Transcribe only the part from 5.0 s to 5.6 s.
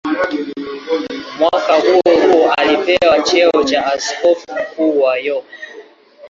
wa York.